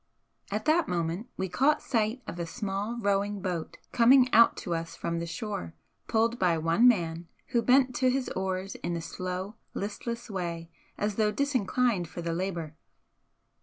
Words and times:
At 0.49 0.65
that 0.65 0.87
moment 0.87 1.29
we 1.37 1.47
caught 1.47 1.79
sight 1.83 2.23
of 2.25 2.39
a 2.39 2.47
small 2.47 2.97
rowing 2.99 3.39
boat 3.39 3.77
coming 3.91 4.33
out 4.33 4.57
to 4.65 4.73
us 4.73 4.95
from 4.95 5.19
the 5.19 5.27
shore, 5.27 5.75
pulled 6.07 6.39
by 6.39 6.57
one 6.57 6.87
man, 6.87 7.27
who 7.49 7.61
bent 7.61 7.93
to 7.97 8.09
his 8.09 8.27
oars 8.29 8.73
in 8.73 8.95
a 8.97 9.01
slow, 9.03 9.57
listless 9.75 10.27
way 10.27 10.71
as 10.97 11.17
though 11.17 11.31
disinclined 11.31 12.07
for 12.07 12.23
the 12.23 12.33
labour. 12.33 12.75